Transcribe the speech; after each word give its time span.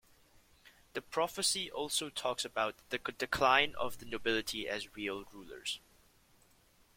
The 0.93 1.01
prophecy 1.03 1.69
also 1.69 2.09
talks 2.09 2.43
about 2.43 2.73
the 2.89 2.97
decline 2.97 3.75
of 3.75 3.99
the 3.99 4.05
nobility 4.07 4.67
as 4.67 4.95
real 4.95 5.25
rulers. 5.31 5.77